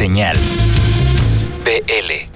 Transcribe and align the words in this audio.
Señal. 0.00 0.38
BL. 1.62 2.30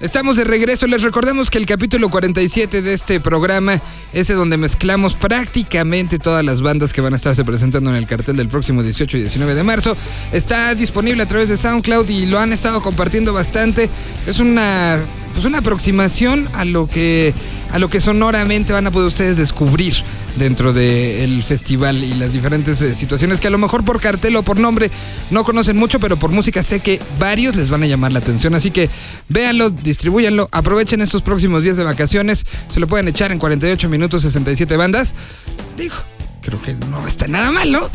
Estamos 0.00 0.36
de 0.36 0.44
regreso. 0.44 0.86
Les 0.86 1.02
recordamos 1.02 1.50
que 1.50 1.58
el 1.58 1.66
capítulo 1.66 2.08
47 2.08 2.82
de 2.82 2.94
este 2.94 3.18
programa 3.18 3.82
es 4.12 4.28
donde 4.28 4.56
mezclamos 4.56 5.16
prácticamente 5.16 6.20
todas 6.20 6.44
las 6.44 6.62
bandas 6.62 6.92
que 6.92 7.00
van 7.00 7.12
a 7.12 7.16
estarse 7.16 7.44
presentando 7.44 7.90
en 7.90 7.96
el 7.96 8.06
cartel 8.06 8.36
del 8.36 8.46
próximo 8.46 8.84
18 8.84 9.16
y 9.16 9.20
19 9.22 9.56
de 9.56 9.62
marzo. 9.64 9.96
Está 10.30 10.72
disponible 10.76 11.24
a 11.24 11.26
través 11.26 11.48
de 11.48 11.56
SoundCloud 11.56 12.08
y 12.10 12.26
lo 12.26 12.38
han 12.38 12.52
estado 12.52 12.80
compartiendo 12.80 13.32
bastante. 13.32 13.90
Es 14.28 14.38
una 14.38 15.04
pues 15.40 15.48
una 15.48 15.60
aproximación 15.60 16.50
a 16.52 16.66
lo 16.66 16.86
que 16.86 17.32
a 17.72 17.78
lo 17.78 17.88
que 17.88 17.98
sonoramente 18.02 18.74
van 18.74 18.86
a 18.86 18.90
poder 18.90 19.08
ustedes 19.08 19.38
descubrir 19.38 19.94
dentro 20.36 20.74
del 20.74 21.42
festival 21.42 22.04
y 22.04 22.12
las 22.12 22.34
diferentes 22.34 22.82
eh, 22.82 22.94
situaciones 22.94 23.40
que 23.40 23.46
a 23.46 23.50
lo 23.50 23.56
mejor 23.56 23.82
por 23.82 24.02
cartel 24.02 24.36
o 24.36 24.42
por 24.42 24.60
nombre 24.60 24.90
no 25.30 25.42
conocen 25.42 25.78
mucho, 25.78 25.98
pero 25.98 26.18
por 26.18 26.30
música 26.30 26.62
sé 26.62 26.80
que 26.80 27.00
varios 27.18 27.56
les 27.56 27.70
van 27.70 27.82
a 27.82 27.86
llamar 27.86 28.12
la 28.12 28.18
atención. 28.18 28.54
Así 28.54 28.70
que 28.70 28.90
véanlo, 29.30 29.70
distribuyanlo, 29.70 30.50
aprovechen 30.52 31.00
estos 31.00 31.22
próximos 31.22 31.62
días 31.62 31.78
de 31.78 31.84
vacaciones, 31.84 32.44
se 32.68 32.78
lo 32.78 32.86
pueden 32.86 33.08
echar 33.08 33.32
en 33.32 33.38
48 33.38 33.88
minutos 33.88 34.20
67 34.20 34.76
bandas. 34.76 35.14
Digo, 35.78 35.94
creo 36.42 36.60
que 36.60 36.74
no 36.74 37.06
está 37.06 37.28
nada 37.28 37.50
mal, 37.50 37.72
¿no? 37.72 37.88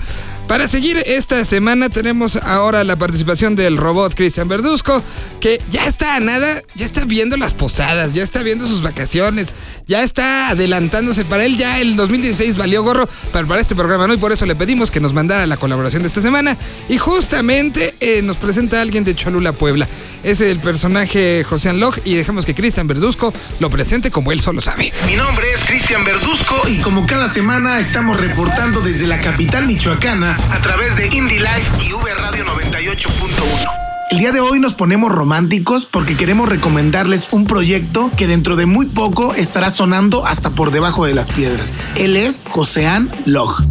Para 0.48 0.68
seguir 0.68 1.02
esta 1.08 1.44
semana 1.44 1.90
tenemos 1.90 2.36
ahora 2.36 2.84
la 2.84 2.96
participación 2.98 3.56
del 3.56 3.78
robot 3.78 4.14
Cristian 4.14 4.48
Verduzco, 4.48 5.02
que 5.40 5.60
ya 5.72 5.88
está 5.88 6.16
a 6.16 6.20
nada, 6.20 6.62
ya 6.76 6.86
está 6.86 7.04
viendo 7.04 7.36
las 7.36 7.56
posadas, 7.56 8.14
ya 8.14 8.22
está 8.22 8.44
viendo 8.44 8.68
sus 8.68 8.84
vacaciones, 8.84 9.56
ya 9.88 10.04
está 10.04 10.50
adelantándose. 10.50 11.26
Para 11.26 11.46
él 11.46 11.58
ya 11.58 11.82
el 11.82 11.96
2016 11.96 12.58
valió 12.58 12.84
gorro, 12.84 13.10
para 13.32 13.60
este 13.60 13.74
programa 13.74 14.06
no, 14.06 14.14
y 14.14 14.18
por 14.18 14.32
eso 14.32 14.46
le 14.46 14.56
pedimos 14.56 14.92
que 14.92 15.00
nos 15.00 15.14
mandara 15.14 15.48
la 15.48 15.58
colaboración 15.58 16.04
de 16.04 16.10
esta 16.10 16.22
semana. 16.22 16.58
Y 16.90 17.00
justamente 17.00 17.96
eh, 18.00 18.22
nos 18.22 18.38
presenta 18.38 18.78
a 18.78 18.82
alguien 18.82 19.04
de 19.04 19.16
Cholula, 19.16 19.54
Puebla. 19.54 19.88
Es 20.24 20.42
el 20.42 20.60
personaje 20.60 21.44
José 21.44 21.74
Log 21.74 21.96
y 22.04 22.16
dejamos 22.16 22.46
que 22.46 22.54
Cristian 22.54 22.88
Verduzco 22.88 23.34
lo 23.60 23.72
presente 23.72 24.12
como 24.12 24.32
él 24.32 24.40
solo 24.40 24.62
sabe. 24.62 24.94
Mi 25.08 25.16
nombre 25.16 25.52
es 25.54 25.64
Cristian 25.64 26.06
Verduzco 26.06 26.68
y 26.68 26.78
como 26.82 27.08
cada 27.08 27.34
semana 27.34 27.80
estamos 27.80 28.20
reportando 28.20 28.82
desde 28.82 29.08
la 29.08 29.20
capital 29.20 29.66
michoacana 29.66 30.35
a 30.52 30.62
través 30.62 30.96
de 30.96 31.08
Indie 31.08 31.40
Life 31.40 31.84
y 31.84 31.94
V 31.94 32.14
Radio 32.14 32.46
98.1. 32.46 33.86
El 34.12 34.20
día 34.20 34.32
de 34.32 34.40
hoy 34.40 34.60
nos 34.60 34.74
ponemos 34.74 35.12
románticos 35.12 35.86
porque 35.86 36.16
queremos 36.16 36.48
recomendarles 36.48 37.30
un 37.32 37.46
proyecto 37.46 38.12
que 38.16 38.28
dentro 38.28 38.56
de 38.56 38.66
muy 38.66 38.86
poco 38.86 39.34
estará 39.34 39.72
sonando 39.72 40.26
hasta 40.26 40.52
por 40.52 40.72
debajo 40.72 41.06
de 41.06 41.14
las 41.14 41.32
piedras. 41.32 41.80
Él 41.96 42.16
es 42.16 42.46
Josean 42.50 43.10
Log. 43.26 43.62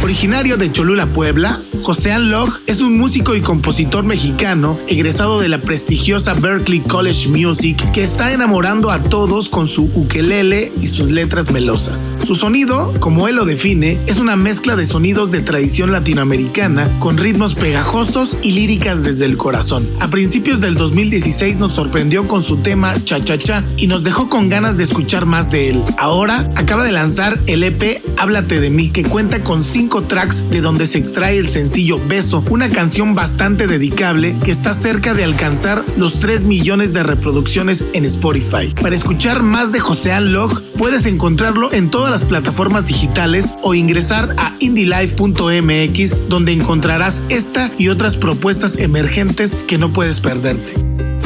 Originario 0.00 0.56
de 0.56 0.70
Cholula, 0.70 1.06
Puebla, 1.06 1.60
Josean 1.82 2.30
Log 2.30 2.60
es 2.66 2.80
un 2.80 2.96
músico 2.96 3.34
y 3.34 3.40
compositor 3.40 4.04
mexicano 4.04 4.78
egresado 4.86 5.40
de 5.40 5.48
la 5.48 5.60
prestigiosa 5.60 6.34
Berklee 6.34 6.82
College 6.82 7.28
Music 7.28 7.90
que 7.92 8.04
está 8.04 8.32
enamorando 8.32 8.90
a 8.90 9.02
todos 9.02 9.48
con 9.48 9.66
su 9.66 9.90
ukelele 9.94 10.72
y 10.80 10.86
sus 10.86 11.10
letras 11.10 11.50
melosas. 11.50 12.12
Su 12.24 12.36
sonido, 12.36 12.92
como 13.00 13.26
él 13.26 13.36
lo 13.36 13.44
define, 13.44 13.98
es 14.06 14.18
una 14.18 14.36
mezcla 14.36 14.76
de 14.76 14.86
sonidos 14.86 15.32
de 15.32 15.40
tradición 15.40 15.90
latinoamericana 15.90 16.88
con 17.00 17.18
ritmos 17.18 17.56
pegajosos 17.56 18.38
y 18.40 18.52
líricas 18.52 19.02
desde 19.02 19.24
el 19.24 19.36
corazón. 19.36 19.88
A 20.00 20.08
principios 20.08 20.60
del 20.60 20.76
2016 20.76 21.58
nos 21.58 21.72
sorprendió 21.72 22.28
con 22.28 22.44
su 22.44 22.58
tema 22.58 22.94
Cha 23.04 23.20
Cha 23.20 23.36
Cha 23.36 23.64
y 23.76 23.88
nos 23.88 24.04
dejó 24.04 24.28
con 24.28 24.48
ganas 24.48 24.76
de 24.76 24.84
escuchar 24.84 25.26
más 25.26 25.50
de 25.50 25.70
él. 25.70 25.82
Ahora 25.98 26.48
acaba 26.54 26.84
de 26.84 26.92
lanzar 26.92 27.40
el 27.46 27.64
EP 27.64 28.00
Háblate 28.16 28.60
de 28.60 28.70
mí 28.70 28.90
que 28.90 29.04
cuenta 29.04 29.42
con 29.42 29.62
cinco 29.62 29.87
tracks 29.88 30.48
de 30.50 30.60
donde 30.60 30.86
se 30.86 30.98
extrae 30.98 31.38
el 31.38 31.48
sencillo 31.48 31.98
Beso, 32.06 32.44
una 32.50 32.68
canción 32.68 33.14
bastante 33.14 33.66
dedicable 33.66 34.36
que 34.44 34.50
está 34.50 34.74
cerca 34.74 35.14
de 35.14 35.24
alcanzar 35.24 35.84
los 35.96 36.20
3 36.20 36.44
millones 36.44 36.92
de 36.92 37.02
reproducciones 37.02 37.86
en 37.94 38.04
Spotify. 38.04 38.74
Para 38.80 38.94
escuchar 38.94 39.42
más 39.42 39.72
de 39.72 39.80
José 39.80 40.18
Log, 40.20 40.62
puedes 40.76 41.06
encontrarlo 41.06 41.72
en 41.72 41.90
todas 41.90 42.10
las 42.10 42.24
plataformas 42.24 42.86
digitales 42.86 43.54
o 43.62 43.74
ingresar 43.74 44.34
a 44.38 44.54
indylife.mx 44.60 46.28
donde 46.28 46.52
encontrarás 46.52 47.22
esta 47.28 47.72
y 47.78 47.88
otras 47.88 48.16
propuestas 48.16 48.76
emergentes 48.76 49.56
que 49.66 49.78
no 49.78 49.92
puedes 49.92 50.20
perderte. 50.20 50.74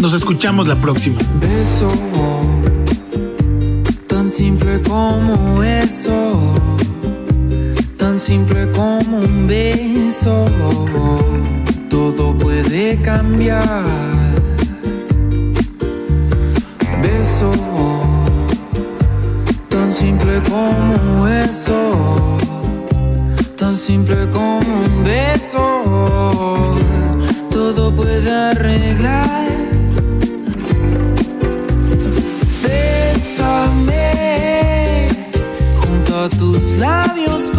Nos 0.00 0.15
escuchamos 0.15 0.69
la 0.69 0.81
próxima. 0.81 1.19
Beso, 1.41 1.93
tan 4.06 4.31
simple 4.31 4.81
como 4.83 5.62
eso 5.62 6.72
simple 8.32 8.66
como 8.72 9.19
un 9.19 9.47
beso, 9.47 10.47
todo 11.91 12.34
puede 12.34 12.98
cambiar. 13.03 13.84
Beso, 17.03 17.53
tan 19.69 19.93
simple 19.93 20.41
como 20.48 21.28
eso, 21.28 22.38
tan 23.54 23.76
simple 23.76 24.26
como 24.32 24.78
un 24.87 25.04
beso, 25.04 25.66
todo 27.50 27.94
puede 27.94 28.31
arreglar. 28.32 29.50
Bésame 32.64 34.09
junto 35.82 36.19
a 36.25 36.28
tus 36.31 36.62
labios 36.78 37.52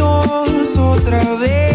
otra 0.00 1.36
vez. 1.36 1.65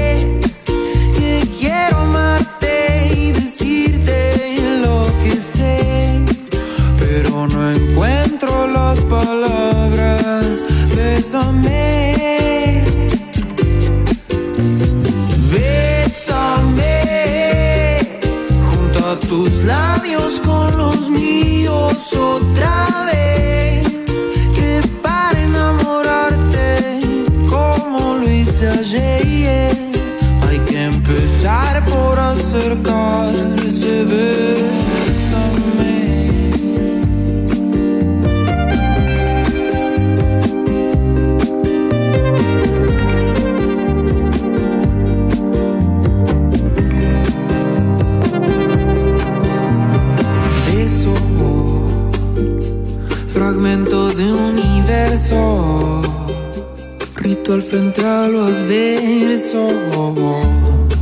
Ritual 57.51 57.61
frente 57.61 58.05
a 58.05 58.27
los 58.27 58.51
versos, 58.67 59.73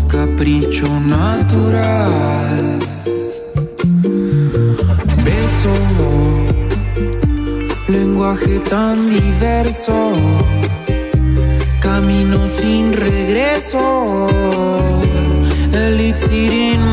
capricho 0.07 0.87
natural. 1.01 2.79
Beso, 5.23 5.75
lenguaje 7.87 8.59
tan 8.61 9.09
diverso, 9.09 10.13
camino 11.81 12.47
sin 12.47 12.93
regreso, 12.93 14.27
elixir 15.73 16.53
inmortal. 16.53 16.88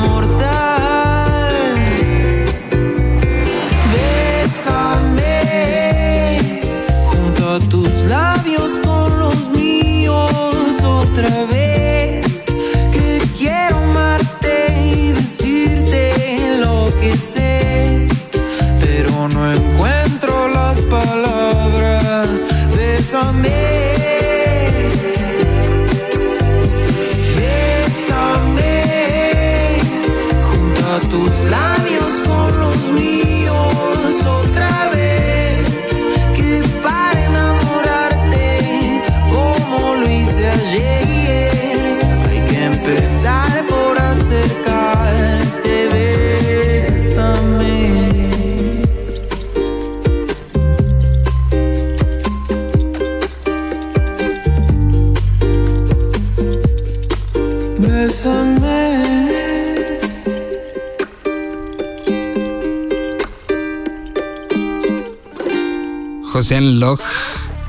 José 66.32 66.60
Log 66.62 66.98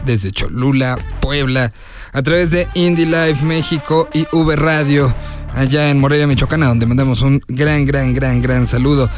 desde 0.05 0.31
Cholula, 0.31 0.97
Puebla, 1.19 1.73
a 2.13 2.21
través 2.21 2.51
de 2.51 2.67
Indie 2.75 3.05
Life 3.05 3.43
México 3.43 4.07
y 4.13 4.25
V 4.31 4.55
Radio 4.55 5.13
allá 5.53 5.89
en 5.89 5.99
Morelia, 5.99 6.27
Michoacán, 6.27 6.61
donde 6.61 6.85
mandamos 6.85 7.21
un 7.21 7.41
gran, 7.47 7.85
gran, 7.85 8.13
gran, 8.13 8.41
gran 8.41 8.67
saludo. 8.67 9.09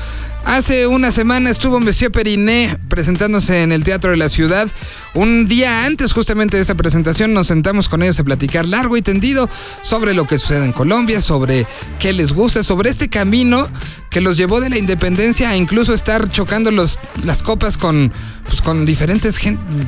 Hace 0.46 0.88
una 0.88 1.12
semana 1.12 1.50
estuvo 1.50 1.80
Monsieur 1.80 2.12
Periné 2.12 2.76
presentándose 2.88 3.62
en 3.62 3.72
el 3.72 3.84
Teatro 3.84 4.12
de 4.12 4.18
la 4.18 4.30
Ciudad. 4.30 4.68
Un 5.16 5.48
día 5.48 5.86
antes 5.86 6.14
justamente 6.14 6.58
de 6.58 6.64
esa 6.64 6.76
presentación 6.76 7.34
nos 7.34 7.48
sentamos 7.48 7.90
con 7.90 8.04
ellos 8.04 8.20
a 8.20 8.24
platicar 8.24 8.66
largo 8.66 8.96
y 8.96 9.02
tendido 9.02 9.50
sobre 9.82 10.14
lo 10.14 10.26
que 10.28 10.38
sucede 10.38 10.66
en 10.66 10.72
Colombia, 10.72 11.20
sobre 11.20 11.66
qué 11.98 12.14
les 12.14 12.32
gusta, 12.32 12.62
sobre 12.62 12.92
este 12.92 13.10
camino 13.10 13.68
que 14.12 14.22
los 14.22 14.38
llevó 14.38 14.62
de 14.62 14.70
la 14.70 14.78
independencia 14.78 15.50
a 15.50 15.56
incluso 15.56 15.94
estar 15.94 16.30
chocando 16.30 16.72
los, 16.72 17.00
las 17.24 17.44
copas 17.44 17.78
con, 17.78 18.12
pues, 18.44 18.86
diferentes 18.86 19.40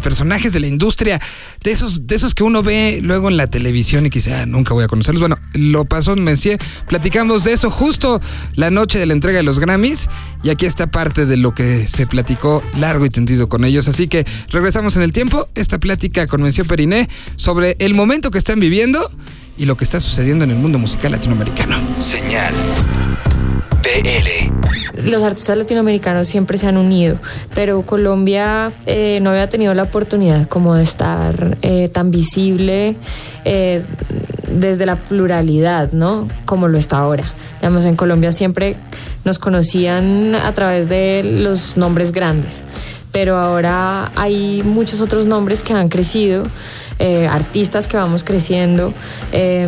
personajes 0.01 0.53
de 0.53 0.59
la 0.59 0.67
industria, 0.67 1.19
de 1.63 1.71
esos, 1.71 2.07
de 2.07 2.15
esos 2.15 2.33
que 2.35 2.43
uno 2.43 2.63
ve 2.63 2.99
luego 3.01 3.29
en 3.29 3.37
la 3.37 3.47
televisión 3.47 4.05
y 4.05 4.09
quizá 4.09 4.45
nunca 4.45 4.73
voy 4.73 4.83
a 4.83 4.87
conocerlos. 4.87 5.21
Bueno, 5.21 5.35
lo 5.53 5.85
pasó 5.85 6.13
en 6.13 6.23
Messier, 6.23 6.59
platicamos 6.87 7.43
de 7.43 7.53
eso 7.53 7.71
justo 7.71 8.21
la 8.55 8.69
noche 8.69 8.99
de 8.99 9.05
la 9.05 9.13
entrega 9.13 9.37
de 9.37 9.43
los 9.43 9.59
Grammys 9.59 10.07
y 10.43 10.49
aquí 10.49 10.65
está 10.65 10.89
parte 10.89 11.25
de 11.25 11.37
lo 11.37 11.53
que 11.53 11.87
se 11.87 12.07
platicó 12.07 12.63
largo 12.77 13.05
y 13.05 13.09
tendido 13.09 13.49
con 13.49 13.65
ellos. 13.65 13.87
Así 13.87 14.07
que 14.07 14.25
regresamos 14.49 14.95
en 14.97 15.03
el 15.03 15.10
tiempo, 15.11 15.47
esta 15.55 15.79
plática 15.79 16.27
con 16.27 16.41
Monsieur 16.41 16.67
Periné 16.67 17.07
sobre 17.35 17.75
el 17.79 17.93
momento 17.93 18.31
que 18.31 18.37
están 18.37 18.59
viviendo 18.59 18.99
y 19.57 19.65
lo 19.65 19.77
que 19.77 19.83
está 19.83 19.99
sucediendo 19.99 20.43
en 20.43 20.51
el 20.51 20.57
mundo 20.57 20.79
musical 20.79 21.11
latinoamericano. 21.11 21.77
Señal. 21.99 22.53
BL. 23.81 25.09
los 25.09 25.23
artistas 25.23 25.57
latinoamericanos 25.57 26.27
siempre 26.27 26.57
se 26.57 26.67
han 26.67 26.77
unido, 26.77 27.17
pero 27.55 27.81
Colombia 27.81 28.71
eh, 28.85 29.19
no 29.21 29.31
había 29.31 29.49
tenido 29.49 29.73
la 29.73 29.83
oportunidad 29.83 30.47
como 30.47 30.75
de 30.75 30.83
estar 30.83 31.57
eh, 31.63 31.89
tan 31.89 32.11
visible 32.11 32.95
eh, 33.43 33.83
desde 34.51 34.85
la 34.85 34.97
pluralidad, 34.97 35.91
¿no? 35.93 36.27
Como 36.45 36.67
lo 36.67 36.77
está 36.77 36.99
ahora. 36.99 37.23
Digamos, 37.59 37.85
en 37.85 37.95
Colombia 37.95 38.31
siempre 38.31 38.75
nos 39.23 39.39
conocían 39.39 40.35
a 40.35 40.53
través 40.53 40.89
de 40.89 41.21
los 41.23 41.77
nombres 41.77 42.11
grandes, 42.11 42.63
pero 43.11 43.37
ahora 43.37 44.11
hay 44.15 44.63
muchos 44.63 45.01
otros 45.01 45.25
nombres 45.25 45.63
que 45.63 45.73
han 45.73 45.89
crecido. 45.89 46.43
Eh, 47.03 47.27
artistas 47.27 47.87
que 47.87 47.97
vamos 47.97 48.23
creciendo 48.23 48.93
eh, 49.31 49.63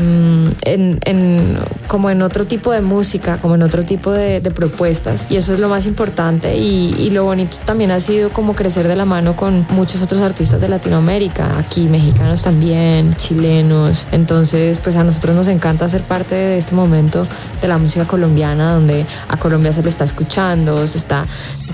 en, 0.66 1.00
en- 1.06 1.58
como 1.88 2.10
en 2.10 2.22
otro 2.22 2.46
tipo 2.46 2.72
de 2.72 2.82
música, 2.82 3.38
como 3.38 3.56
en 3.56 3.62
otro 3.64 3.84
tipo 3.84 4.12
de, 4.12 4.40
de 4.42 4.52
propuestas. 4.52 5.28
Y 5.30 5.36
eso 5.36 5.54
es 5.54 5.60
lo 5.60 5.68
más 5.70 5.86
importante. 5.86 6.56
Y, 6.58 6.96
y 7.00 7.10
lo 7.10 7.24
bonito 7.26 7.58
también 7.66 7.92
ha 7.92 8.00
sido 8.00 8.30
como 8.32 8.56
crecer 8.56 8.88
de 8.88 8.96
la 8.96 9.06
mano 9.06 9.36
con 9.36 9.66
muchos 9.70 10.02
otros 10.02 10.22
artistas 10.22 10.62
de 10.62 10.70
Latinoamérica, 10.70 11.58
aquí 11.60 11.82
mexicanos 11.88 12.44
también, 12.44 13.16
chilenos, 13.18 14.08
entonces 14.12 14.78
pues 14.78 14.96
a 14.96 15.04
nosotros 15.04 15.36
nos 15.36 15.48
encanta 15.48 15.88
ser 15.90 16.02
parte 16.04 16.36
de 16.36 16.58
este 16.58 16.74
momento 16.76 17.26
de 17.62 17.68
la 17.68 17.78
música 17.78 18.06
colombiana 18.06 18.74
donde 18.74 19.06
a 19.30 19.38
Colombia 19.38 19.72
se 19.74 19.82
le 19.84 19.90
está 19.90 20.04
escuchando, 20.04 20.86
se 20.88 20.98
está, 20.98 21.26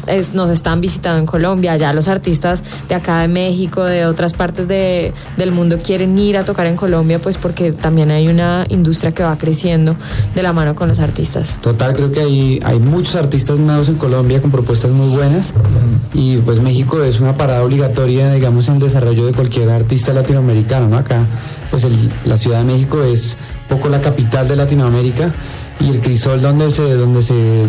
es- 0.08 0.34
nos 0.34 0.50
están 0.50 0.82
visitando 0.82 1.20
en 1.20 1.26
Colombia, 1.26 1.76
ya 1.78 1.94
los 1.94 2.08
artistas 2.08 2.64
de 2.88 2.96
acá 2.96 3.20
de 3.22 3.28
México, 3.28 3.84
de 3.84 4.06
otras 4.06 4.34
partes 4.34 4.68
de- 4.68 5.14
del 5.50 5.56
mundo 5.58 5.80
quieren 5.84 6.18
ir 6.18 6.38
a 6.38 6.46
tocar 6.46 6.68
en 6.68 6.76
Colombia, 6.76 7.20
pues 7.20 7.38
porque 7.38 7.72
también 7.72 8.12
hay 8.12 8.28
una 8.28 8.66
industria 8.70 9.12
que 9.12 9.24
va 9.24 9.36
creciendo 9.38 9.96
de 10.36 10.44
la 10.44 10.54
mano 10.54 10.76
con 10.76 10.88
los 10.88 11.00
artistas. 11.00 11.58
Total, 11.62 11.96
creo 11.96 12.12
que 12.12 12.20
hay, 12.22 12.60
hay 12.64 12.80
muchos 12.80 13.16
artistas 13.16 13.58
nuevos 13.60 13.90
en 13.90 13.96
Colombia 13.96 14.42
con 14.42 14.52
propuestas 14.52 14.92
muy 14.92 15.10
buenas 15.10 15.54
y 16.14 16.38
pues 16.38 16.62
México 16.62 17.02
es 17.04 17.20
una 17.20 17.36
parada 17.36 17.64
obligatoria, 17.64 18.32
digamos, 18.34 18.68
en 18.68 18.76
el 18.76 18.80
desarrollo 18.80 19.26
de 19.26 19.34
cualquier 19.34 19.70
artista 19.70 20.14
latinoamericano, 20.14 20.88
¿no? 20.88 20.98
Acá, 20.98 21.22
pues 21.72 21.84
el- 21.84 22.10
la 22.26 22.38
Ciudad 22.38 22.60
de 22.60 22.66
México 22.66 23.04
es 23.04 23.38
poco 23.68 23.90
la 23.90 24.02
capital 24.02 24.48
de 24.48 24.56
Latinoamérica 24.56 25.34
y 25.80 25.90
el 25.90 26.00
crisol 26.02 26.42
donde 26.42 26.70
se, 26.72 26.94
donde 26.96 27.22
se 27.22 27.64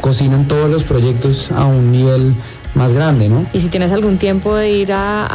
cocinan 0.00 0.46
todos 0.46 0.70
los 0.70 0.84
proyectos 0.84 1.50
a 1.50 1.64
un 1.64 1.90
nivel 1.90 2.34
más 2.76 2.92
grande, 2.92 3.28
¿no? 3.28 3.46
Y 3.52 3.60
si 3.60 3.68
tienes 3.68 3.90
algún 3.92 4.18
tiempo 4.18 4.54
de 4.54 4.70
ir 4.70 4.92
a, 4.92 5.26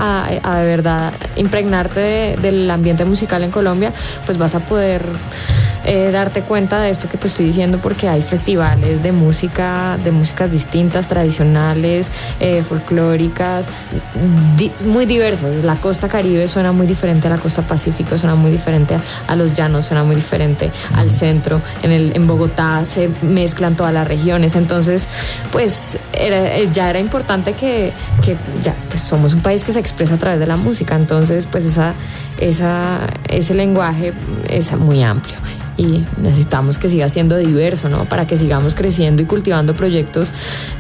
a- 0.44 0.60
de 0.60 0.66
verdad 0.68 1.12
impregnarte 1.36 2.00
de- 2.00 2.38
del 2.42 2.70
ambiente 2.72 3.04
musical 3.04 3.44
en 3.44 3.52
Colombia, 3.52 3.92
pues 4.26 4.38
vas 4.38 4.56
a 4.56 4.60
poder 4.60 5.04
eh, 5.86 6.10
darte 6.12 6.42
cuenta 6.42 6.80
de 6.80 6.90
esto 6.90 7.08
que 7.10 7.18
te 7.18 7.28
estoy 7.28 7.46
diciendo 7.46 7.80
porque 7.82 8.08
hay 8.08 8.22
festivales 8.22 9.02
de 9.04 9.12
música, 9.12 9.98
de 10.04 10.12
músicas 10.12 10.52
distintas, 10.52 11.08
tradicionales, 11.08 12.12
eh, 12.40 12.64
folclóricas, 12.68 13.68
di- 14.58 14.72
muy 14.86 15.06
diversas. 15.06 15.64
La 15.64 15.76
costa 15.76 16.08
caribe 16.08 16.48
suena 16.48 16.72
muy 16.72 16.88
diferente 16.88 17.28
a 17.28 17.30
la 17.30 17.38
costa 17.38 17.62
pacífico, 17.64 18.18
suena 18.18 18.36
muy 18.36 18.52
diferente 18.52 18.96
a, 18.96 19.02
a 19.28 19.36
los 19.36 19.54
llanos, 19.54 19.86
suena 19.86 20.04
muy 20.04 20.16
diferente 20.16 20.70
al 20.96 21.10
centro. 21.10 21.62
En, 21.84 21.92
el, 21.92 22.16
en 22.16 22.28
Bogotá 22.28 22.84
se 22.86 23.10
mezclan 23.22 23.76
todas 23.76 23.94
las 23.94 24.08
regiones. 24.08 24.56
Entonces, 24.56 25.08
pues 25.52 25.98
era- 26.14 26.58
eh, 26.58 26.70
ya 26.74 26.90
era 26.90 27.00
importante 27.00 27.54
que, 27.54 27.92
que 28.24 28.36
ya 28.64 28.74
pues 28.90 29.02
somos 29.02 29.34
un 29.34 29.42
país 29.42 29.64
que 29.64 29.72
se 29.74 29.80
expresa 29.80 30.16
a 30.16 30.18
través 30.18 30.40
de 30.40 30.48
la 30.48 30.58
música. 30.58 30.96
Entonces, 30.96 31.48
pues 31.48 31.66
esa, 31.66 31.94
esa, 32.40 33.00
ese 33.30 33.54
lenguaje 33.54 34.14
es 34.50 34.72
muy 34.78 35.04
amplio 35.04 35.36
y 35.78 36.06
necesitamos 36.22 36.78
que 36.78 36.90
siga 36.90 37.10
siendo 37.10 37.38
diverso, 37.38 37.90
¿no? 37.90 38.06
Para 38.06 38.28
que 38.28 38.38
sigamos 38.38 38.76
creciendo 38.76 39.22
y 39.22 39.26
cultivando 39.26 39.76
proyectos 39.76 40.32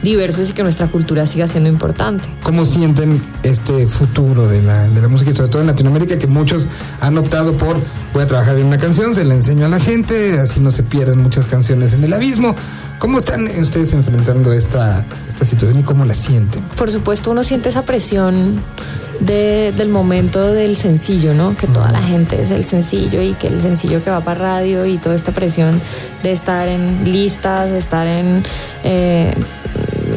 diversos 0.02 0.50
y 0.50 0.54
que 0.54 0.64
nuestra 0.64 0.88
cultura 0.88 1.26
siga 1.26 1.48
siendo 1.48 1.70
importante. 1.70 2.28
¿Cómo 2.44 2.66
sienten 2.66 3.22
este 3.44 3.88
futuro 3.88 4.48
de 4.48 4.62
la, 4.62 4.90
de 4.90 5.02
la 5.02 5.08
música 5.08 5.32
y 5.32 5.36
sobre 5.36 5.50
todo 5.50 5.62
en 5.62 5.68
Latinoamérica 5.68 6.20
que 6.20 6.28
muchos 6.28 6.68
han 7.00 7.18
optado 7.18 7.56
por 7.58 7.78
voy 8.14 8.24
a 8.24 8.28
trabajar 8.28 8.58
en 8.58 8.66
una 8.66 8.78
canción, 8.78 9.16
se 9.16 9.24
la 9.24 9.34
enseño 9.34 9.66
a 9.66 9.70
la 9.70 9.80
gente, 9.80 10.40
así 10.40 10.60
no 10.60 10.72
se 10.72 10.84
pierden 10.84 11.20
muchas 11.20 11.48
canciones 11.48 11.94
en 11.94 12.04
el 12.04 12.14
abismo? 12.14 12.56
¿Cómo 13.00 13.18
están 13.18 13.48
ustedes 13.60 13.94
enfrentando 13.94 14.54
esta, 14.54 15.04
esta 15.28 15.44
situación 15.44 15.80
y 15.80 15.84
cómo 15.84 16.06
la 16.06 16.14
sienten? 16.14 16.62
Por 16.76 16.92
supuesto, 16.92 17.32
uno 17.32 17.44
siente 17.44 17.70
esa 17.70 17.82
presión 17.82 18.62
de- 19.26 19.72
del 19.76 19.90
momento 19.90 20.52
del 20.54 20.76
sencillo, 20.76 21.34
¿no? 21.34 21.56
Que 21.56 21.68
toda 21.68 21.92
la 21.92 22.02
gente 22.02 22.42
es 22.42 22.52
el 22.52 22.64
sencillo 22.64 23.22
y 23.22 23.34
que 23.34 23.48
el 23.48 23.62
sencillo 23.62 24.04
que 24.04 24.10
va 24.12 24.22
para 24.22 24.40
radio 24.40 24.86
y 24.86 24.98
toda 24.98 25.16
esta 25.16 25.32
presión 25.32 25.80
de 26.24 26.32
estar 26.32 26.68
en 26.68 27.04
listas, 27.12 27.70
de 27.72 27.78
estar 27.78 28.06
en, 28.08 28.44
eh, 28.84 29.34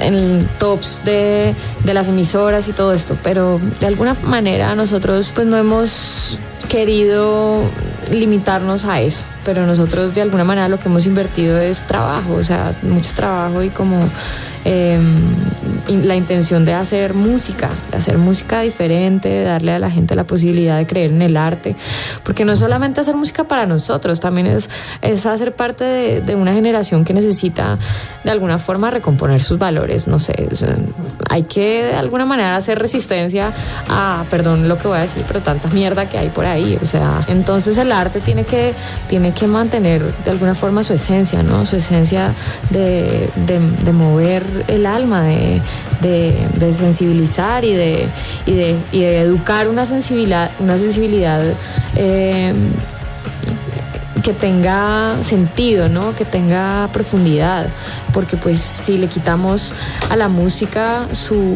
en 0.01 0.47
tops 0.59 1.03
de, 1.05 1.55
de 1.85 1.95
las 1.95 2.09
emisoras 2.09 2.67
y 2.69 2.73
todo 2.73 2.93
esto. 2.93 3.17
Pero 3.23 3.61
de 3.81 3.87
alguna 3.87 4.17
manera 4.25 4.75
nosotros 4.75 5.33
pues 5.35 5.47
no 5.47 5.57
hemos 5.57 6.39
querido 6.69 7.63
limitarnos 8.11 8.85
a 8.87 9.01
eso, 9.01 9.25
pero 9.45 9.67
nosotros 9.67 10.15
de 10.15 10.23
alguna 10.23 10.45
manera 10.45 10.69
lo 10.69 10.79
que 10.79 10.89
hemos 10.89 11.07
invertido 11.07 11.59
es 11.59 11.85
trabajo, 11.85 12.35
o 12.35 12.43
sea, 12.45 12.75
mucho 12.83 13.13
trabajo 13.15 13.63
y 13.63 13.69
como 13.71 13.99
eh, 14.65 14.99
la 15.89 16.17
intención 16.17 16.65
de 16.65 16.73
hacer 16.73 17.13
música, 17.13 17.69
de 17.91 17.99
hacer 17.99 18.17
música 18.17 18.63
diferente, 18.63 19.29
de 19.29 19.45
darle 19.45 19.73
a 19.73 19.79
la 19.79 19.91
gente 19.91 20.15
la 20.15 20.25
posibilidad 20.25 20.79
de 20.79 20.87
creer 20.87 21.11
en 21.11 21.21
el 21.21 21.37
arte, 21.37 21.77
porque 22.23 22.45
no 22.45 22.53
es 22.53 22.59
solamente 22.59 23.01
hacer 23.01 23.15
música 23.17 23.45
para 23.45 23.67
nosotros, 23.67 24.21
también 24.21 24.47
es, 24.47 24.69
hacer 25.27 25.55
parte 25.55 25.85
de, 25.85 26.35
una 26.35 26.55
generación 26.55 27.05
que 27.05 27.13
necesita 27.13 27.79
de 28.25 28.31
alguna 28.31 28.59
forma 28.59 28.91
recomponer 28.91 29.43
sus 29.43 29.59
valores, 29.59 30.09
no 30.09 30.19
sé, 30.19 30.49
hay 31.29 31.43
que 31.43 31.85
de 31.85 31.95
alguna 31.95 32.25
manera 32.25 32.57
hacer 32.57 32.79
resistencia 32.79 33.53
a, 33.89 34.25
perdón 34.31 34.69
lo 34.69 34.79
que 34.79 34.89
voy 34.89 34.99
a 34.99 35.03
decir, 35.03 35.25
pero 35.27 35.41
tanta 35.41 35.69
mierda 35.69 36.09
que 36.09 36.17
hay 36.19 36.29
por 36.29 36.47
ahí, 36.47 36.79
o 36.81 36.87
sea, 36.87 37.21
entonces 37.29 37.77
el 37.77 37.93
arte 37.93 38.21
tiene 38.21 38.45
que, 38.45 38.73
tiene 39.09 39.33
que 39.33 39.47
mantener 39.47 40.03
de 40.25 40.31
alguna 40.31 40.55
forma 40.55 40.83
su 40.83 40.95
esencia, 40.95 41.43
¿no? 41.43 41.67
Su 41.67 41.77
esencia 41.77 42.33
de 42.71 43.93
mover 43.93 44.54
el 44.69 44.87
alma, 44.87 45.23
de, 45.25 45.61
de- 46.01 46.73
sensibilizar 46.75 47.65
y 47.65 47.73
de, 47.75 48.07
y 48.47 48.53
de, 48.53 48.77
y 48.93 49.03
educar 49.05 49.69
una 49.69 49.87
sensibilidad, 49.87 50.51
una 50.61 50.77
sensibilidad 50.79 51.41
eh, 51.97 52.53
que 54.23 54.33
tenga 54.33 55.17
sentido, 55.23 55.89
¿no? 55.89 56.15
Que 56.17 56.25
tenga 56.25 56.89
profundidad, 56.93 57.67
porque 58.13 58.37
pues 58.37 58.59
si 58.59 58.97
le 58.97 59.07
quitamos 59.09 59.75
a 60.11 60.17
la 60.17 60.29
música 60.29 61.07
su, 61.13 61.55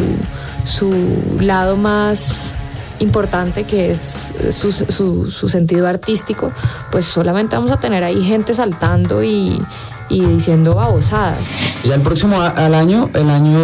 su 0.64 0.92
lado 1.40 1.76
más 1.76 2.56
importante 3.00 3.64
que 3.64 3.90
es 3.90 4.34
su, 4.50 4.70
su- 4.72 5.30
su 5.30 5.48
sentido 5.48 5.86
artístico, 5.86 6.52
pues 6.90 7.06
solamente 7.06 7.56
vamos 7.56 7.70
a 7.70 7.80
tener 7.80 8.04
ahí 8.04 8.22
gente 8.22 8.52
saltando 8.52 9.22
y, 9.22 9.62
y 10.08 10.20
diciendo 10.22 10.74
babosadas. 10.74 11.38
Ya 11.84 11.94
el 11.94 12.00
próximo 12.02 12.40
a- 12.40 12.48
al 12.48 12.74
año, 12.74 13.08
el 13.14 13.28
año 13.30 13.58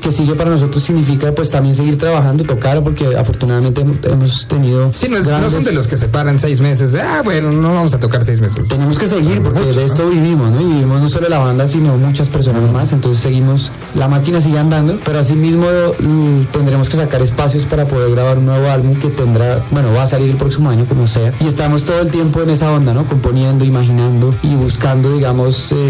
que 0.00 0.10
sigue 0.12 0.34
para 0.34 0.50
nosotros 0.50 0.82
significa 0.82 1.32
pues 1.32 1.50
también 1.50 1.74
seguir 1.74 1.98
trabajando, 1.98 2.44
tocar, 2.44 2.82
porque 2.82 3.16
afortunadamente 3.16 3.82
hemos- 3.82 4.46
tenido... 4.48 4.90
Sí, 4.94 5.08
no, 5.08 5.16
es- 5.16 5.24
no 5.24 5.30
grandes- 5.30 5.52
son 5.52 5.64
de 5.64 5.72
los 5.72 5.86
que 5.88 5.96
se 5.96 6.08
paran 6.08 6.38
seis 6.38 6.60
meses. 6.60 6.94
Ah, 6.94 7.22
bueno, 7.24 7.50
no 7.52 7.72
vamos 7.74 7.92
a 7.94 7.98
tocar 8.00 8.24
seis 8.24 8.40
meses. 8.40 8.68
Tenemos 8.68 8.98
que 8.98 9.06
seguir 9.08 9.42
porque 9.42 9.60
de 9.60 9.84
esto 9.84 10.08
vivimos, 10.08 10.50
¿no? 10.50 10.60
Y 10.60 10.64
vivimos 10.64 11.00
no 11.00 11.08
solo 11.08 11.28
la 11.28 11.38
banda, 11.38 11.66
sino 11.66 11.96
muchas 11.96 12.28
personas 12.28 12.70
más. 12.72 12.92
Entonces 12.92 13.22
seguimos, 13.22 13.72
la 13.94 14.08
máquina 14.08 14.40
sigue 14.40 14.58
andando, 14.58 14.98
pero 15.04 15.18
asimismo 15.18 15.66
tendremos 16.52 16.88
que 16.88 16.96
sacar 16.96 17.22
espacios 17.22 17.66
para 17.66 17.86
poder 17.86 18.10
grabar 18.12 18.38
un 18.38 18.46
nuevo 18.46 18.68
álbum 18.70 18.94
que 18.98 19.08
tendrá, 19.08 19.64
bueno, 19.70 19.92
va 19.92 20.02
a 20.04 20.06
salir 20.06 20.30
el 20.30 20.36
próximo 20.36 20.70
año 20.70 20.86
como 20.86 21.06
sea. 21.06 21.32
Y 21.40 21.46
estamos 21.46 21.84
todo 21.84 22.00
el 22.00 22.10
tiempo 22.10 22.40
en 22.42 22.50
esa 22.50 22.70
onda, 22.72 22.94
¿no? 22.94 23.06
Componiendo, 23.06 23.64
imaginando 23.64 24.34
y 24.42 24.54
buscando, 24.54 25.12
digamos, 25.12 25.72
eh, 25.72 25.87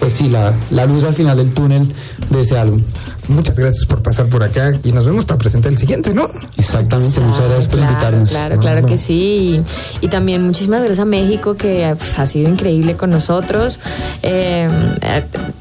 pues 0.00 0.12
sí, 0.12 0.28
la, 0.28 0.54
la 0.70 0.86
luz 0.86 1.04
al 1.04 1.14
final 1.14 1.36
del 1.36 1.52
túnel 1.52 1.92
de 2.30 2.40
ese 2.40 2.58
álbum. 2.58 2.82
Muchas 3.28 3.58
gracias 3.58 3.84
por 3.84 4.02
pasar 4.02 4.26
por 4.28 4.42
acá 4.42 4.72
y 4.84 4.92
nos 4.92 5.04
vemos 5.04 5.26
para 5.26 5.38
presentar 5.38 5.70
el 5.70 5.76
siguiente, 5.78 6.14
¿no? 6.14 6.26
Exactamente, 6.56 7.20
muchas 7.20 7.44
gracias 7.44 7.66
por 7.68 7.78
claro, 7.78 7.92
invitarnos. 7.92 8.30
Claro, 8.30 8.54
No, 8.56 8.60
claro 8.62 8.80
no. 8.82 8.88
que 8.88 8.96
sí. 8.98 9.62
Y, 10.00 10.06
y 10.06 10.08
también 10.08 10.42
muchísimas 10.46 10.78
gracias 10.80 11.00
a 11.00 11.04
México, 11.04 11.54
que 11.54 11.94
pues, 11.98 12.18
ha 12.18 12.24
sido 12.26 12.48
increíble 12.48 12.96
con 12.96 13.10
nosotros. 13.10 13.80
Eh, 14.22 14.68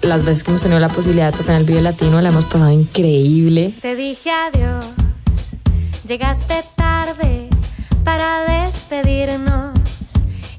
las 0.02 0.24
veces 0.24 0.44
que 0.44 0.52
hemos 0.52 0.62
tenido 0.62 0.80
la 0.80 0.90
posibilidad 0.90 1.32
de 1.32 1.38
tocar 1.38 1.56
en 1.56 1.62
el 1.62 1.68
Vive 1.68 1.82
Latino, 1.82 2.22
la 2.22 2.30
hemos 2.30 2.46
pasado 2.46 2.72
increíble. 2.72 3.76
Te 3.82 3.96
dije 3.96 4.30
adiós, 4.32 4.86
llegaste 6.08 6.56
tarde 6.78 7.50
para 8.06 8.64
despedirnos. 8.64 9.77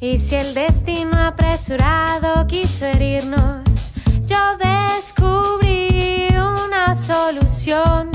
Y 0.01 0.19
si 0.19 0.37
el 0.37 0.55
destino 0.55 1.25
apresurado 1.25 2.47
quiso 2.47 2.87
herirnos, 2.87 3.93
yo 4.27 4.39
descubrí 4.59 6.29
una 6.31 6.95
solución 6.95 8.11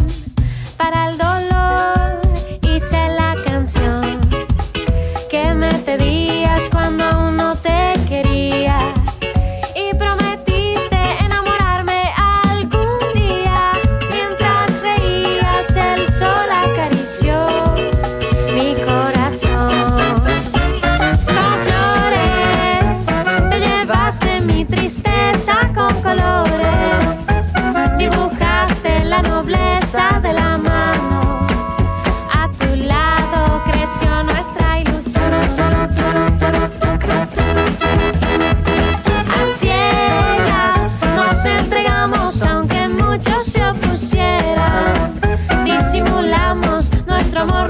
para 0.77 1.09
el 1.09 1.17
dolor. 1.17 2.21
Hice 2.61 3.09
la 3.09 3.22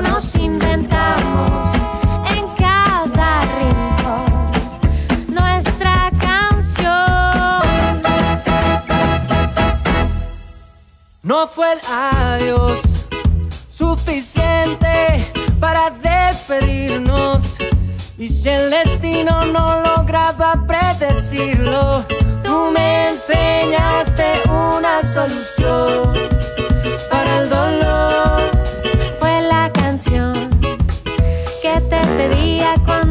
nos 0.04 0.36
inventamos 0.36 1.76
en 2.36 2.48
cada 2.56 3.42
rincón 3.60 4.26
nuestra 5.28 6.12
canción. 6.20 8.02
No 11.24 11.48
fue 11.48 11.74
el 11.74 11.80
adiós 11.90 12.80
suficiente 13.70 15.32
para 15.60 15.90
despedirnos. 15.90 17.56
Y 18.18 18.28
si 18.28 18.50
el 18.50 18.70
destino 18.70 19.46
no 19.46 19.82
lograba 19.82 20.64
predecirlo, 20.68 22.06
tú 22.44 22.72
me 22.74 23.10
enseñaste 23.10 24.26
una 24.50 25.02
solución 25.04 26.14
para 27.10 27.40
el 27.40 27.50
dolor. 27.50 28.33
Te 31.90 32.02
pedía 32.18 32.74
cuando 32.86 33.03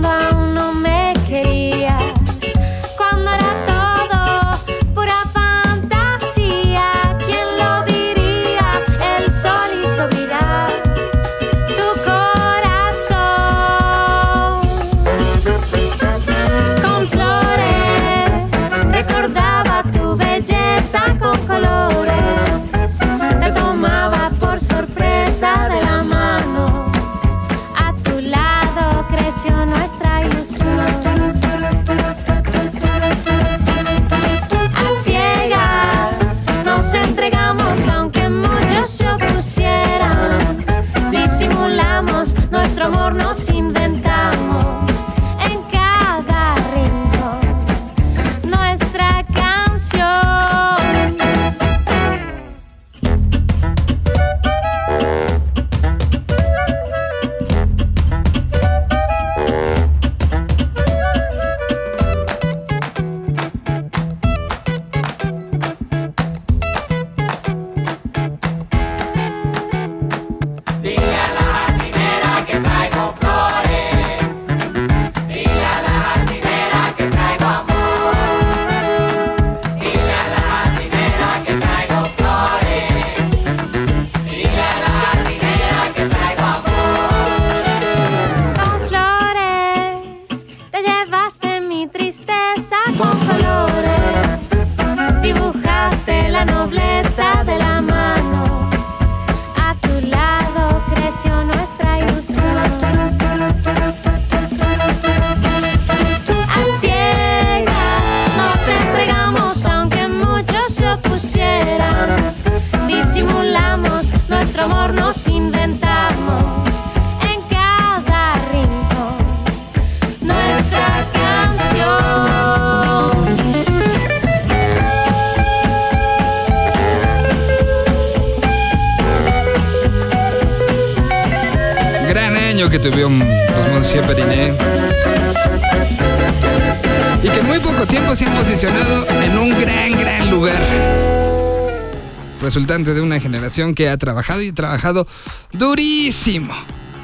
Resultante 142.53 142.93
de 142.93 143.01
una 143.01 143.19
generación 143.19 143.75
que 143.75 143.89
ha 143.89 143.97
trabajado 143.97 144.43
y 144.43 144.53
trabajado 144.53 145.07
durísimo 145.55 146.53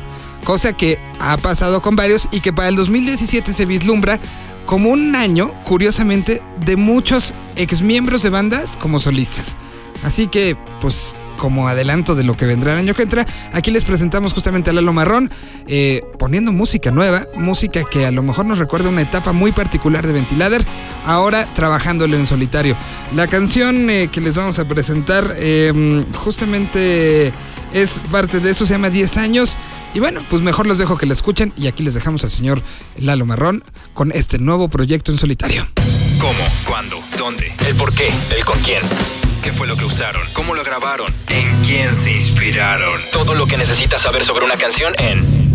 cosa 0.49 0.73
que 0.73 0.97
ha 1.19 1.37
pasado 1.37 1.79
con 1.79 1.95
varios 1.95 2.27
y 2.31 2.39
que 2.39 2.51
para 2.51 2.69
el 2.69 2.75
2017 2.75 3.53
se 3.53 3.67
vislumbra 3.67 4.19
como 4.65 4.89
un 4.89 5.15
año, 5.15 5.53
curiosamente, 5.63 6.41
de 6.65 6.75
muchos 6.75 7.35
exmiembros 7.55 8.23
de 8.23 8.31
bandas 8.31 8.75
como 8.75 8.99
solistas. 8.99 9.55
Así 10.01 10.25
que, 10.25 10.57
pues, 10.81 11.13
como 11.37 11.67
adelanto 11.67 12.15
de 12.15 12.23
lo 12.23 12.35
que 12.35 12.47
vendrá 12.47 12.73
el 12.73 12.79
año 12.79 12.95
que 12.95 13.03
entra, 13.03 13.27
aquí 13.53 13.69
les 13.69 13.85
presentamos 13.85 14.33
justamente 14.33 14.71
a 14.71 14.73
Lalo 14.73 14.91
Marrón, 14.91 15.29
eh, 15.67 16.01
poniendo 16.17 16.51
música 16.51 16.89
nueva, 16.89 17.27
música 17.35 17.83
que 17.83 18.07
a 18.07 18.11
lo 18.11 18.23
mejor 18.23 18.47
nos 18.47 18.57
recuerda 18.57 18.89
una 18.89 19.03
etapa 19.03 19.33
muy 19.33 19.51
particular 19.51 20.07
de 20.07 20.13
Ventilader, 20.13 20.65
ahora 21.05 21.45
trabajándolo 21.53 22.17
en 22.17 22.25
solitario. 22.25 22.75
La 23.13 23.27
canción 23.27 23.87
eh, 23.91 24.09
que 24.11 24.19
les 24.19 24.33
vamos 24.33 24.57
a 24.57 24.67
presentar 24.67 25.35
eh, 25.37 26.03
justamente 26.15 27.31
es 27.71 28.01
parte 28.11 28.39
de 28.39 28.49
eso, 28.49 28.65
se 28.65 28.73
llama 28.73 28.89
10 28.89 29.17
años. 29.17 29.59
Y 29.93 29.99
bueno, 29.99 30.23
pues 30.29 30.41
mejor 30.41 30.67
los 30.67 30.77
dejo 30.77 30.97
que 30.97 31.05
la 31.05 31.13
escuchen 31.13 31.51
y 31.57 31.67
aquí 31.67 31.83
les 31.83 31.93
dejamos 31.93 32.23
al 32.23 32.29
señor 32.29 32.61
Lalo 32.97 33.25
Marrón 33.25 33.63
con 33.93 34.11
este 34.11 34.37
nuevo 34.37 34.69
proyecto 34.69 35.11
en 35.11 35.17
solitario. 35.17 35.65
¿Cómo? 36.19 36.33
¿Cuándo? 36.67 36.97
¿Dónde? 37.17 37.53
¿El 37.65 37.75
por 37.75 37.93
qué? 37.93 38.11
¿El 38.35 38.45
con 38.45 38.59
quién? 38.59 38.81
¿Qué 39.43 39.51
fue 39.51 39.67
lo 39.67 39.75
que 39.75 39.85
usaron? 39.85 40.21
¿Cómo 40.33 40.53
lo 40.53 40.63
grabaron? 40.63 41.11
¿En 41.27 41.63
quién 41.63 41.95
se 41.95 42.13
inspiraron? 42.13 42.99
Todo 43.11 43.33
lo 43.33 43.47
que 43.47 43.57
necesitas 43.57 44.01
saber 44.01 44.23
sobre 44.23 44.45
una 44.45 44.57
canción 44.57 44.93
en 44.99 45.49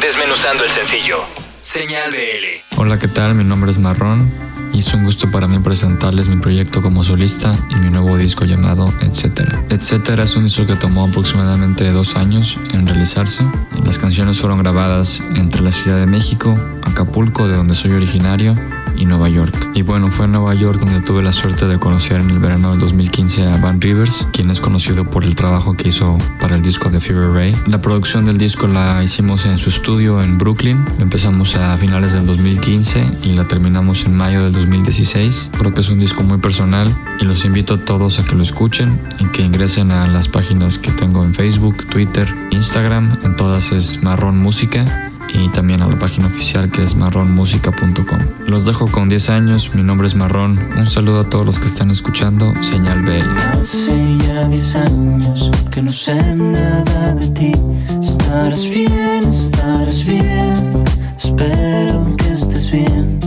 Desmenuzando 0.00 0.64
el 0.64 0.70
sencillo. 0.70 1.24
Señal 1.62 2.10
BL. 2.10 2.78
Hola, 2.78 2.98
¿qué 2.98 3.08
tal? 3.08 3.34
Mi 3.34 3.44
nombre 3.44 3.70
es 3.70 3.78
Marrón 3.78 4.43
y 4.74 4.80
es 4.80 4.92
un 4.92 5.04
gusto 5.04 5.30
para 5.30 5.46
mí 5.46 5.58
presentarles 5.60 6.28
mi 6.28 6.36
proyecto 6.36 6.82
como 6.82 7.04
solista 7.04 7.54
y 7.70 7.76
mi 7.76 7.90
nuevo 7.90 8.16
disco 8.16 8.44
llamado 8.44 8.92
Etcétera. 9.00 9.62
Etcétera 9.70 10.24
es 10.24 10.36
un 10.36 10.44
disco 10.44 10.66
que 10.66 10.74
tomó 10.74 11.06
aproximadamente 11.06 11.90
dos 11.92 12.16
años 12.16 12.58
en 12.72 12.86
realizarse. 12.86 13.44
Las 13.84 13.98
canciones 13.98 14.38
fueron 14.38 14.58
grabadas 14.58 15.22
entre 15.36 15.62
la 15.62 15.70
Ciudad 15.70 15.98
de 15.98 16.06
México, 16.06 16.54
Acapulco, 16.82 17.46
de 17.46 17.56
donde 17.56 17.74
soy 17.74 17.92
originario, 17.92 18.54
y 18.96 19.06
Nueva 19.06 19.28
York. 19.28 19.70
Y 19.74 19.82
bueno, 19.82 20.10
fue 20.10 20.26
en 20.26 20.32
Nueva 20.32 20.54
York 20.54 20.78
donde 20.80 21.00
tuve 21.00 21.22
la 21.22 21.32
suerte 21.32 21.66
de 21.66 21.78
conocer 21.78 22.20
en 22.20 22.30
el 22.30 22.38
verano 22.38 22.70
del 22.70 22.80
2015 22.80 23.46
a 23.46 23.56
Van 23.58 23.80
Rivers, 23.80 24.26
quien 24.32 24.50
es 24.50 24.60
conocido 24.60 25.04
por 25.04 25.24
el 25.24 25.34
trabajo 25.34 25.74
que 25.74 25.88
hizo 25.88 26.18
para 26.40 26.56
el 26.56 26.62
disco 26.62 26.90
de 26.90 27.00
Fever 27.00 27.30
Ray. 27.32 27.56
La 27.66 27.80
producción 27.80 28.26
del 28.26 28.38
disco 28.38 28.66
la 28.66 29.02
hicimos 29.02 29.46
en 29.46 29.58
su 29.58 29.70
estudio 29.70 30.20
en 30.20 30.38
Brooklyn. 30.38 30.84
Lo 30.98 31.04
empezamos 31.04 31.56
a 31.56 31.76
finales 31.78 32.12
del 32.12 32.26
2015 32.26 33.04
y 33.22 33.32
la 33.32 33.44
terminamos 33.44 34.04
en 34.04 34.14
mayo 34.16 34.44
del 34.44 34.52
2016. 34.52 35.50
Creo 35.58 35.74
que 35.74 35.80
es 35.80 35.90
un 35.90 35.98
disco 35.98 36.22
muy 36.22 36.38
personal 36.38 36.88
y 37.20 37.24
los 37.24 37.44
invito 37.44 37.74
a 37.74 37.84
todos 37.84 38.18
a 38.18 38.24
que 38.24 38.34
lo 38.34 38.42
escuchen 38.42 39.00
y 39.18 39.26
que 39.26 39.42
ingresen 39.42 39.90
a 39.90 40.06
las 40.06 40.28
páginas 40.28 40.78
que 40.78 40.90
tengo 40.92 41.24
en 41.24 41.34
Facebook, 41.34 41.86
Twitter, 41.86 42.32
Instagram. 42.50 43.18
En 43.24 43.36
todas 43.36 43.72
es 43.72 44.02
Marrón 44.02 44.38
Música 44.38 45.12
y 45.34 45.48
también 45.48 45.82
a 45.82 45.88
la 45.88 45.98
página 45.98 46.28
oficial 46.28 46.70
que 46.70 46.82
es 46.82 46.94
marronmusica.com. 46.94 48.18
Los 48.46 48.64
dejo 48.64 48.86
con 48.86 49.08
10 49.08 49.30
años, 49.30 49.74
mi 49.74 49.82
nombre 49.82 50.06
es 50.06 50.14
Marrón. 50.14 50.58
Un 50.76 50.86
saludo 50.86 51.20
a 51.20 51.28
todos 51.28 51.44
los 51.44 51.58
que 51.58 51.66
están 51.66 51.90
escuchando 51.90 52.52
Señal 52.62 53.02
BL. 53.02 53.36
Hace 53.52 54.16
ya 54.26 54.48
10 54.48 54.76
años 54.76 55.50
que 55.70 55.82
no 55.82 55.92
sé 55.92 56.14
nada 56.36 57.14
de 57.14 57.28
ti. 57.28 57.52
Estarás 58.00 58.68
bien, 58.68 59.24
estarás 59.24 60.04
bien. 60.04 60.84
Espero 61.18 62.06
que 62.16 62.32
estés 62.32 62.70
bien. 62.70 63.18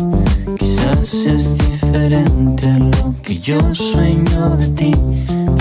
Quizás 0.57 1.07
seas 1.07 1.57
diferente 1.57 2.67
lo 2.79 3.13
que 3.21 3.37
yo 3.39 3.59
sueño 3.75 4.55
de 4.57 4.67
ti. 4.69 4.91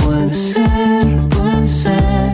Puede 0.05 0.33
ser, 0.33 1.19
puede 1.29 1.67
ser 1.67 2.26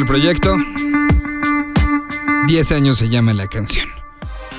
el 0.00 0.06
proyecto. 0.06 0.56
10 2.46 2.72
años 2.72 2.96
se 2.96 3.10
llama 3.10 3.34
la 3.34 3.46
canción. 3.46 3.86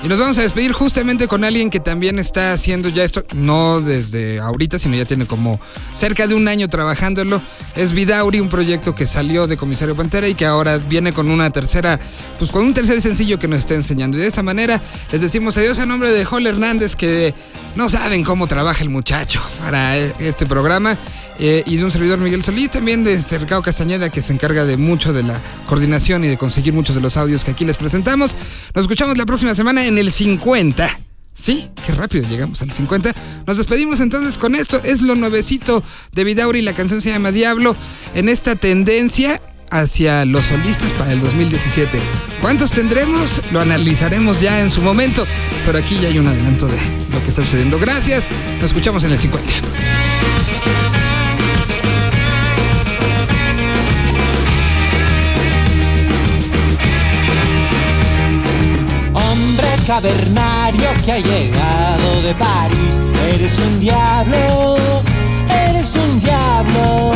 Y 0.04 0.08
nos 0.08 0.18
vamos 0.18 0.38
a 0.38 0.42
despedir 0.42 0.72
justamente 0.72 1.26
con 1.26 1.42
alguien 1.42 1.68
que 1.68 1.80
también 1.80 2.18
está 2.18 2.52
haciendo 2.52 2.88
ya 2.88 3.04
esto, 3.04 3.24
no 3.34 3.80
desde 3.80 4.38
ahorita, 4.38 4.78
sino 4.78 4.96
ya 4.96 5.04
tiene 5.04 5.26
como 5.26 5.60
cerca 5.92 6.26
de 6.26 6.34
un 6.34 6.48
año 6.48 6.68
trabajándolo. 6.68 7.42
Es 7.74 7.92
Vidauri, 7.94 8.38
un 8.40 8.50
proyecto 8.50 8.94
que 8.94 9.06
salió 9.06 9.46
de 9.46 9.56
Comisario 9.56 9.96
Pantera 9.96 10.28
y 10.28 10.34
que 10.34 10.44
ahora 10.44 10.76
viene 10.76 11.12
con 11.14 11.30
una 11.30 11.48
tercera, 11.50 11.98
pues 12.38 12.50
con 12.50 12.64
un 12.64 12.74
tercer 12.74 13.00
sencillo 13.00 13.38
que 13.38 13.48
nos 13.48 13.60
está 13.60 13.74
enseñando. 13.74 14.18
Y 14.18 14.20
de 14.20 14.26
esa 14.26 14.42
manera 14.42 14.82
les 15.10 15.22
decimos 15.22 15.56
adiós 15.56 15.78
a 15.78 15.86
nombre 15.86 16.10
de 16.10 16.24
Joel 16.24 16.46
Hernández, 16.46 16.96
que 16.96 17.34
no 17.74 17.88
saben 17.88 18.24
cómo 18.24 18.46
trabaja 18.46 18.82
el 18.82 18.90
muchacho 18.90 19.40
para 19.60 19.96
e- 19.98 20.14
este 20.18 20.44
programa. 20.46 20.98
eh, 21.38 21.64
y 21.66 21.76
de 21.76 21.84
un 21.84 21.90
servidor 21.90 22.18
Miguel 22.20 22.44
Solís, 22.44 22.70
también 22.70 23.02
de 23.04 23.14
este 23.14 23.38
Ricardo 23.38 23.62
Castañeda, 23.62 24.10
que 24.10 24.20
se 24.22 24.32
encarga 24.34 24.64
de 24.66 24.76
mucho 24.76 25.12
de 25.14 25.22
la 25.22 25.40
coordinación 25.66 26.22
y 26.24 26.28
de 26.28 26.36
conseguir 26.36 26.72
muchos 26.74 26.94
de 26.94 27.00
los 27.00 27.16
audios 27.16 27.42
que 27.42 27.50
aquí 27.52 27.64
les 27.64 27.78
presentamos. 27.78 28.36
Nos 28.74 28.84
escuchamos 28.84 29.16
la 29.18 29.24
próxima 29.26 29.54
semana 29.54 29.84
en 29.86 29.96
el 29.98 30.12
50. 30.12 31.01
Sí, 31.34 31.70
qué 31.84 31.92
rápido 31.92 32.28
llegamos 32.28 32.60
al 32.62 32.70
50. 32.70 33.12
Nos 33.46 33.56
despedimos 33.56 34.00
entonces 34.00 34.36
con 34.38 34.54
esto. 34.54 34.82
Es 34.84 35.02
lo 35.02 35.14
nuevecito 35.14 35.82
de 36.12 36.24
Vidauri. 36.24 36.62
La 36.62 36.74
canción 36.74 37.00
se 37.00 37.10
llama 37.10 37.32
Diablo. 37.32 37.74
En 38.14 38.28
esta 38.28 38.54
tendencia 38.54 39.40
hacia 39.70 40.26
los 40.26 40.44
solistas 40.44 40.92
para 40.92 41.12
el 41.12 41.20
2017. 41.20 41.98
¿Cuántos 42.40 42.70
tendremos? 42.70 43.40
Lo 43.50 43.60
analizaremos 43.60 44.40
ya 44.40 44.60
en 44.60 44.68
su 44.68 44.82
momento. 44.82 45.26
Pero 45.64 45.78
aquí 45.78 45.98
ya 46.00 46.08
hay 46.08 46.18
un 46.18 46.26
adelanto 46.26 46.66
de 46.66 46.78
lo 47.10 47.22
que 47.22 47.30
está 47.30 47.42
sucediendo. 47.42 47.78
Gracias. 47.78 48.28
Nos 48.56 48.64
escuchamos 48.64 49.02
en 49.04 49.12
el 49.12 49.18
50. 49.18 49.52
Cavernario 60.00 60.88
que 61.04 61.12
ha 61.12 61.18
llegado 61.18 62.22
de 62.22 62.34
París, 62.36 63.02
eres 63.30 63.58
un 63.58 63.78
diablo, 63.78 64.78
eres 65.50 65.94
un 65.94 66.18
diablo. 66.18 67.12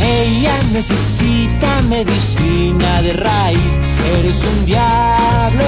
Ella 0.00 0.56
necesita 0.72 1.82
medicina 1.88 3.02
de 3.02 3.14
raíz, 3.14 3.80
eres 4.16 4.44
un 4.44 4.64
diablo, 4.64 5.66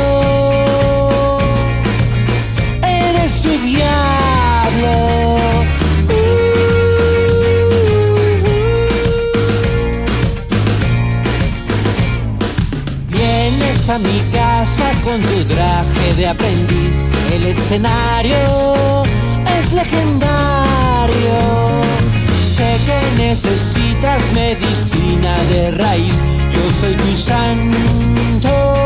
eres 2.81 3.33
su 3.33 3.51
diablo. 3.51 5.46
A 13.89 13.99
mi 13.99 14.21
casa 14.33 14.91
con 15.05 15.21
tu 15.21 15.45
traje 15.45 16.15
de 16.17 16.27
aprendiz. 16.27 16.95
El 17.33 17.47
escenario 17.47 18.37
es 19.59 19.73
legendario. 19.73 21.37
Sé 22.57 22.79
que 22.85 23.23
necesitas 23.23 24.21
medicina 24.35 25.39
de 25.51 25.71
raíz. 25.71 26.15
Yo 26.53 26.81
soy 26.81 26.95
tu 26.95 27.17
santo. 27.17 28.86